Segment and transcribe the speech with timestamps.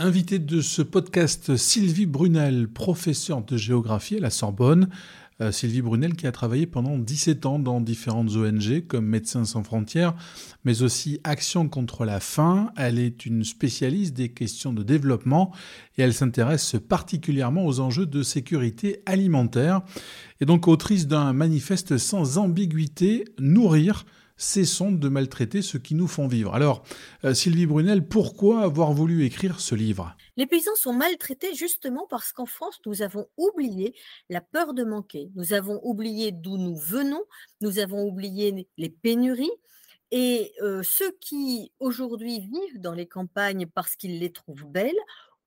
[0.00, 4.90] Invité de ce podcast, Sylvie Brunel, professeure de géographie à la Sorbonne.
[5.40, 9.64] Euh, Sylvie Brunel qui a travaillé pendant 17 ans dans différentes ONG comme Médecins sans
[9.64, 10.14] frontières,
[10.64, 12.70] mais aussi Action contre la faim.
[12.76, 15.52] Elle est une spécialiste des questions de développement
[15.96, 19.80] et elle s'intéresse particulièrement aux enjeux de sécurité alimentaire.
[20.40, 24.04] Et donc autrice d'un manifeste sans ambiguïté, Nourrir
[24.38, 26.54] cessons de maltraiter ceux qui nous font vivre.
[26.54, 26.84] Alors,
[27.24, 30.16] euh, Sylvie Brunel, pourquoi avoir voulu écrire ce livre?
[30.36, 33.94] Les paysans sont maltraités justement parce qu'en France, nous avons oublié
[34.30, 35.30] la peur de manquer.
[35.34, 37.22] Nous avons oublié d'où nous venons,
[37.60, 39.50] nous avons oublié les pénuries.
[40.10, 44.96] Et euh, ceux qui aujourd'hui vivent dans les campagnes parce qu'ils les trouvent belles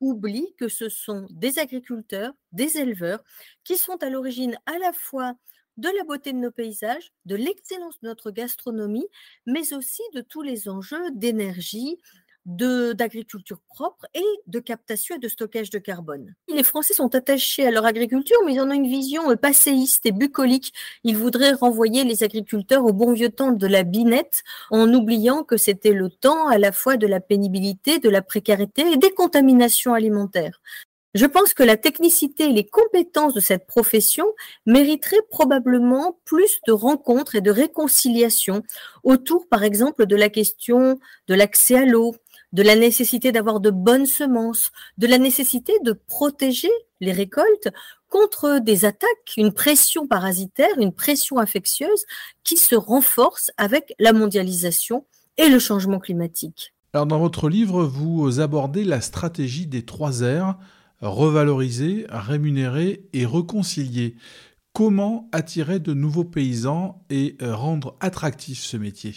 [0.00, 3.22] oublient que ce sont des agriculteurs, des éleveurs
[3.64, 5.34] qui sont à l'origine à la fois
[5.76, 9.06] de la beauté de nos paysages, de l'excellence de notre gastronomie,
[9.46, 11.98] mais aussi de tous les enjeux d'énergie,
[12.46, 16.34] d'agriculture propre et de captation et de stockage de carbone.
[16.48, 20.06] Les Français sont attachés à leur agriculture, mais ils en ont une vision euh, passéiste
[20.06, 20.72] et bucolique.
[21.02, 25.56] Ils voudraient renvoyer les agriculteurs au bon vieux temps de la binette, en oubliant que
[25.56, 29.92] c'était le temps à la fois de la pénibilité, de la précarité et des contaminations
[29.92, 30.60] alimentaires.
[31.16, 34.26] Je pense que la technicité et les compétences de cette profession
[34.66, 38.62] mériteraient probablement plus de rencontres et de réconciliation
[39.02, 42.14] autour, par exemple, de la question de l'accès à l'eau,
[42.52, 47.70] de la nécessité d'avoir de bonnes semences, de la nécessité de protéger les récoltes
[48.10, 52.04] contre des attaques, une pression parasitaire, une pression infectieuse
[52.44, 55.06] qui se renforce avec la mondialisation
[55.38, 56.74] et le changement climatique.
[56.92, 60.56] Dans votre livre, vous abordez la stratégie des trois R
[61.00, 64.16] revaloriser, rémunérer et réconcilier.
[64.72, 69.14] Comment attirer de nouveaux paysans et euh, rendre attractif ce métier?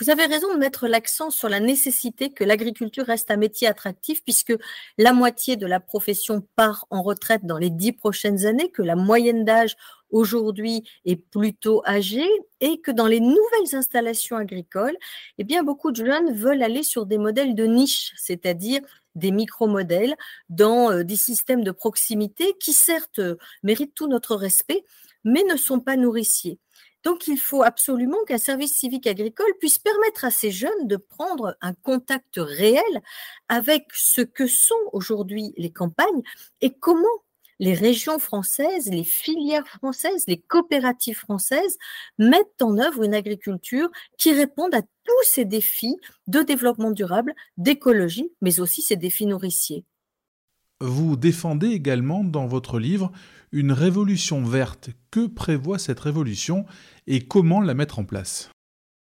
[0.00, 4.22] Vous avez raison de mettre l'accent sur la nécessité que l'agriculture reste un métier attractif
[4.22, 4.54] puisque
[4.96, 8.94] la moitié de la profession part en retraite dans les dix prochaines années, que la
[8.94, 9.74] moyenne d'âge
[10.10, 12.28] aujourd'hui est plutôt âgée
[12.60, 14.96] et que dans les nouvelles installations agricoles,
[15.36, 18.80] eh bien, beaucoup de jeunes veulent aller sur des modèles de niche, c'est-à-dire
[19.18, 20.16] des micro-modèles
[20.48, 23.20] dans euh, des systèmes de proximité qui certes
[23.62, 24.84] méritent tout notre respect,
[25.24, 26.58] mais ne sont pas nourriciers.
[27.04, 31.56] Donc, il faut absolument qu'un service civique agricole puisse permettre à ces jeunes de prendre
[31.60, 32.82] un contact réel
[33.48, 36.22] avec ce que sont aujourd'hui les campagnes
[36.60, 37.06] et comment
[37.58, 41.78] les régions françaises, les filières françaises, les coopératives françaises
[42.18, 48.30] mettent en œuvre une agriculture qui réponde à tous ces défis de développement durable, d'écologie,
[48.40, 49.84] mais aussi ces défis nourriciers.
[50.80, 53.10] Vous défendez également dans votre livre
[53.50, 54.90] une révolution verte.
[55.10, 56.66] Que prévoit cette révolution
[57.06, 58.50] et comment la mettre en place?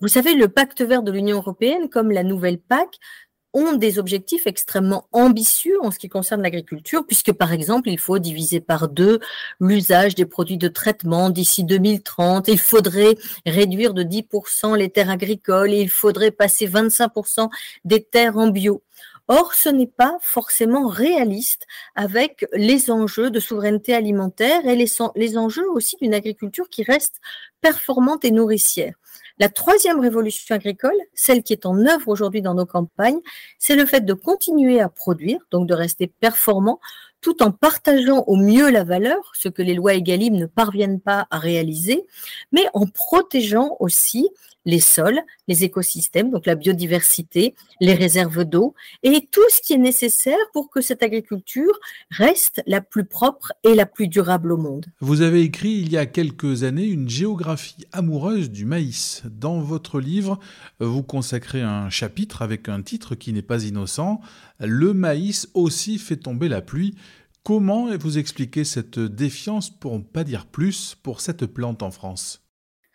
[0.00, 2.98] Vous savez, le pacte vert de l'Union européenne, comme la nouvelle PAC,
[3.56, 8.18] ont des objectifs extrêmement ambitieux en ce qui concerne l'agriculture, puisque par exemple, il faut
[8.18, 9.18] diviser par deux
[9.60, 15.72] l'usage des produits de traitement d'ici 2030, il faudrait réduire de 10% les terres agricoles
[15.72, 17.48] il faudrait passer 25%
[17.84, 18.82] des terres en bio.
[19.28, 25.68] Or, ce n'est pas forcément réaliste avec les enjeux de souveraineté alimentaire et les enjeux
[25.70, 27.16] aussi d'une agriculture qui reste
[27.60, 28.94] performante et nourricière.
[29.38, 33.20] La troisième révolution agricole, celle qui est en œuvre aujourd'hui dans nos campagnes,
[33.58, 36.80] c'est le fait de continuer à produire, donc de rester performant,
[37.20, 41.26] tout en partageant au mieux la valeur, ce que les lois EGalim ne parviennent pas
[41.30, 42.04] à réaliser,
[42.52, 44.28] mais en protégeant aussi
[44.66, 49.78] les sols, les écosystèmes, donc la biodiversité, les réserves d'eau et tout ce qui est
[49.78, 51.78] nécessaire pour que cette agriculture
[52.10, 54.86] reste la plus propre et la plus durable au monde.
[55.00, 59.22] Vous avez écrit il y a quelques années une géographie amoureuse du maïs.
[59.30, 60.38] Dans votre livre,
[60.80, 64.20] vous consacrez un chapitre avec un titre qui n'est pas innocent.
[64.60, 66.94] Le maïs aussi fait tomber la pluie.
[67.42, 72.42] Comment vous expliquez cette défiance, pour ne pas dire plus, pour cette plante en France?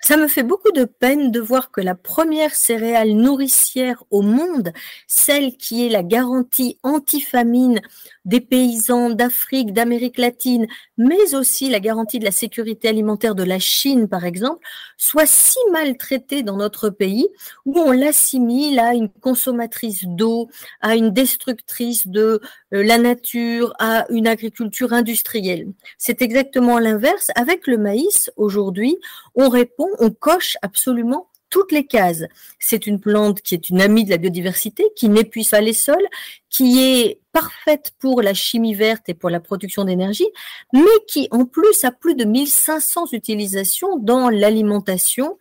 [0.03, 4.73] Ça me fait beaucoup de peine de voir que la première céréale nourricière au monde,
[5.05, 7.79] celle qui est la garantie anti-famine
[8.25, 13.59] des paysans d'Afrique, d'Amérique latine, mais aussi la garantie de la sécurité alimentaire de la
[13.59, 14.65] Chine, par exemple,
[14.97, 17.29] soit si maltraitée dans notre pays,
[17.65, 20.49] où on l'assimile à une consommatrice d'eau,
[20.81, 22.41] à une destructrice de
[22.73, 25.67] euh, la nature, à une agriculture industrielle.
[25.97, 27.31] C'est exactement l'inverse.
[27.35, 28.97] Avec le maïs, aujourd'hui,
[29.35, 32.23] on répond on coche absolument toutes les cases.
[32.57, 36.07] C'est une plante qui est une amie de la biodiversité, qui n'épuise pas les sols,
[36.49, 40.27] qui est parfaite pour la chimie verte et pour la production d'énergie,
[40.73, 45.37] mais qui en plus a plus de 1500 utilisations dans l'alimentation,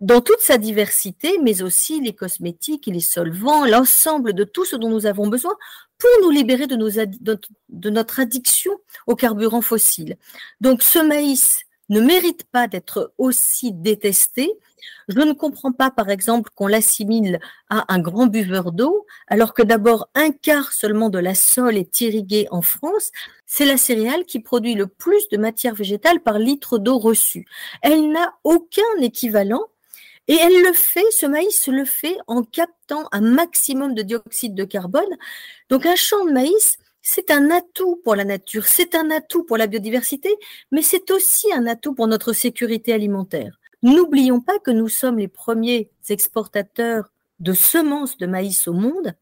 [0.00, 4.90] dans toute sa diversité, mais aussi les cosmétiques, les solvants, l'ensemble de tout ce dont
[4.90, 5.54] nous avons besoin
[5.98, 6.76] pour nous libérer de,
[7.68, 8.72] de notre addiction
[9.06, 10.16] aux carburants fossiles.
[10.60, 14.50] Donc ce maïs ne mérite pas d'être aussi détesté.
[15.08, 19.62] Je ne comprends pas, par exemple, qu'on l'assimile à un grand buveur d'eau, alors que
[19.62, 23.10] d'abord un quart seulement de la sole est irriguée en France.
[23.44, 27.44] C'est la céréale qui produit le plus de matière végétale par litre d'eau reçue.
[27.82, 29.66] Elle n'a aucun équivalent
[30.28, 34.64] et elle le fait, ce maïs le fait en captant un maximum de dioxyde de
[34.64, 35.16] carbone.
[35.70, 39.56] Donc un champ de maïs, c'est un atout pour la nature, c'est un atout pour
[39.56, 40.30] la biodiversité,
[40.70, 43.58] mais c'est aussi un atout pour notre sécurité alimentaire.
[43.82, 49.14] N'oublions pas que nous sommes les premiers exportateurs de semences de maïs au monde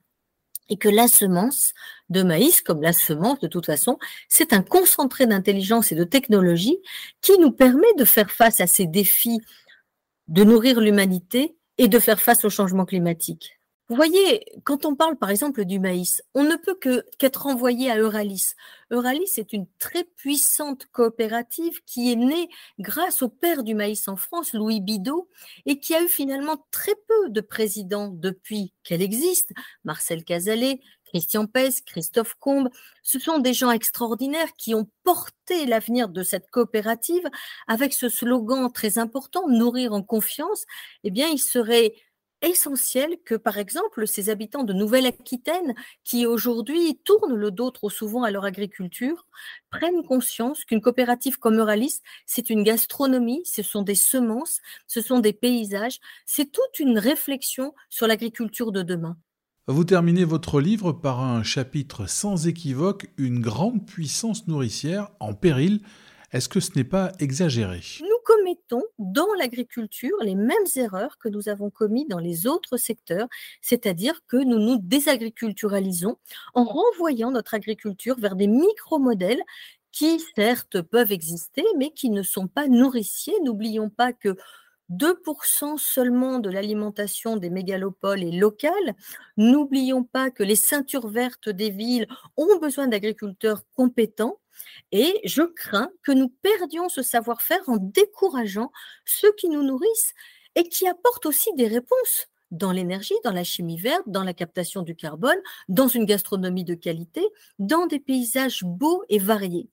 [0.68, 1.72] et que la semence
[2.10, 3.98] de maïs, comme la semence de toute façon,
[4.28, 6.78] c'est un concentré d'intelligence et de technologie
[7.20, 9.40] qui nous permet de faire face à ces défis
[10.26, 13.57] de nourrir l'humanité et de faire face au changement climatique.
[13.88, 17.90] Vous voyez, quand on parle par exemple du maïs, on ne peut que qu'être envoyé
[17.90, 18.52] à Euralis.
[18.90, 24.16] Euralis est une très puissante coopérative qui est née grâce au père du maïs en
[24.16, 25.30] France, Louis Bidot,
[25.64, 29.52] et qui a eu finalement très peu de présidents depuis qu'elle existe.
[29.84, 32.68] Marcel Cazalet, Christian Pes, Christophe Combe,
[33.02, 37.26] ce sont des gens extraordinaires qui ont porté l'avenir de cette coopérative
[37.66, 40.66] avec ce slogan très important, nourrir en confiance.
[41.04, 41.94] Eh bien, il serait
[42.42, 45.74] essentiel que, par exemple, ces habitants de Nouvelle-Aquitaine,
[46.04, 49.26] qui aujourd'hui tournent le dos trop souvent à leur agriculture,
[49.70, 55.20] prennent conscience qu'une coopérative comme Euralis, c'est une gastronomie, ce sont des semences, ce sont
[55.20, 59.16] des paysages, c'est toute une réflexion sur l'agriculture de demain.
[59.66, 65.82] Vous terminez votre livre par un chapitre sans équivoque, une grande puissance nourricière en péril.
[66.32, 67.82] Est-ce que ce n'est pas exagéré?
[68.28, 73.26] Commettons dans l'agriculture les mêmes erreurs que nous avons commis dans les autres secteurs,
[73.62, 76.18] c'est-à-dire que nous nous désagriculturalisons
[76.52, 79.42] en renvoyant notre agriculture vers des micro-modèles
[79.92, 83.40] qui certes peuvent exister, mais qui ne sont pas nourriciers.
[83.42, 84.36] N'oublions pas que
[84.90, 88.94] 2% seulement de l'alimentation des mégalopoles est locale.
[89.38, 94.38] N'oublions pas que les ceintures vertes des villes ont besoin d'agriculteurs compétents.
[94.92, 98.70] Et je crains que nous perdions ce savoir-faire en décourageant
[99.04, 100.14] ceux qui nous nourrissent
[100.54, 104.82] et qui apportent aussi des réponses dans l'énergie, dans la chimie verte, dans la captation
[104.82, 105.38] du carbone,
[105.68, 107.22] dans une gastronomie de qualité,
[107.58, 109.68] dans des paysages beaux et variés.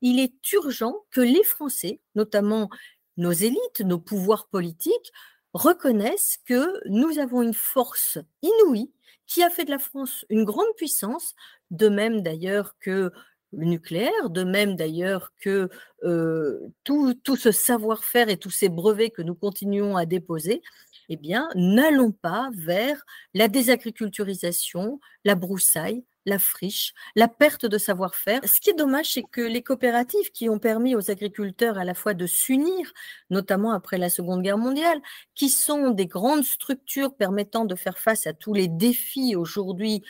[0.00, 2.70] Il est urgent que les Français, notamment
[3.16, 5.12] nos élites, nos pouvoirs politiques,
[5.52, 8.90] reconnaissent que nous avons une force inouïe
[9.26, 11.34] qui a fait de la France une grande puissance,
[11.70, 13.12] de même d'ailleurs que
[13.58, 15.68] nucléaire, de même d'ailleurs que
[16.84, 20.62] tout, tout, ce savoir-faire et tous ces brevets que nous continuons à déposer,
[21.08, 23.04] eh bien, n'allons pas vers
[23.34, 28.40] la désagriculturisation, la broussaille, la friche, la perte de savoir-faire.
[28.44, 31.94] Ce qui est dommage, c'est que les coopératives qui ont permis aux agriculteurs à la
[31.94, 32.92] fois de s'unir,
[33.30, 35.00] notamment après la Seconde Guerre mondiale,
[35.34, 40.02] qui sont des grandes structures permettant de faire face à tous les défis aujourd'hui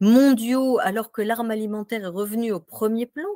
[0.00, 3.28] mondiaux alors que l'arme alimentaire est revenue au premier plan,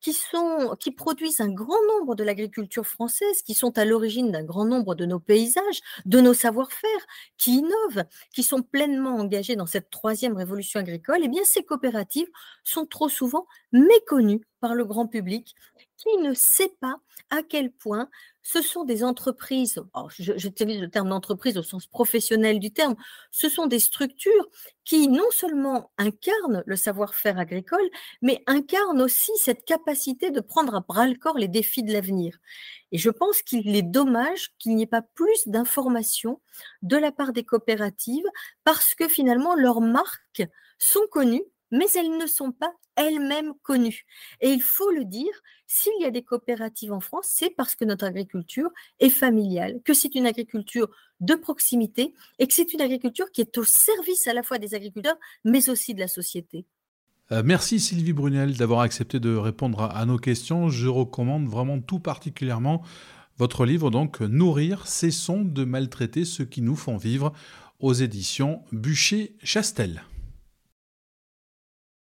[0.00, 4.94] qui, produisent un grand nombre de l'agriculture française, qui sont à l'origine d'un grand nombre
[4.94, 10.36] de nos paysages, de nos savoir-faire, qui innovent, qui sont pleinement engagés dans cette troisième
[10.36, 12.28] révolution agricole, eh bien ces coopératives
[12.64, 15.54] sont trop souvent méconnues par le grand public
[16.00, 16.96] qui ne sait pas
[17.30, 18.08] à quel point
[18.42, 19.80] ce sont des entreprises,
[20.18, 22.96] j'utilise le terme d'entreprise au sens professionnel du terme,
[23.30, 24.48] ce sont des structures
[24.84, 27.88] qui non seulement incarnent le savoir-faire agricole,
[28.22, 32.38] mais incarnent aussi cette capacité de prendre à bras le corps les défis de l'avenir.
[32.92, 36.40] Et je pense qu'il est dommage qu'il n'y ait pas plus d'informations
[36.82, 38.26] de la part des coopératives
[38.64, 40.42] parce que finalement leurs marques
[40.78, 44.04] sont connues, mais elles ne sont pas elles-mêmes connues.
[44.40, 45.32] Et il faut le dire,
[45.66, 49.94] s'il y a des coopératives en France, c'est parce que notre agriculture est familiale, que
[49.94, 50.88] c'est une agriculture
[51.20, 54.74] de proximité et que c'est une agriculture qui est au service à la fois des
[54.74, 56.64] agriculteurs, mais aussi de la société.
[57.32, 60.68] Euh, merci Sylvie Brunel d'avoir accepté de répondre à, nos questions.
[60.68, 62.82] Je recommande vraiment tout particulièrement
[63.38, 67.32] votre livre, donc Nourrir, cessons de maltraiter ceux qui nous font vivre,
[67.78, 70.02] aux éditions Bûcher-Chastel.